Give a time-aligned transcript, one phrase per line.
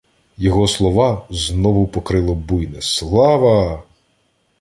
[0.37, 3.83] Його слова знову покрило буйне "Слава!".